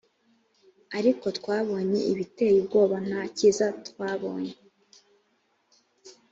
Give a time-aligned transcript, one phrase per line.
[0.97, 4.53] ariko twabonye ibiteye ubwoba nta cyiza twabonye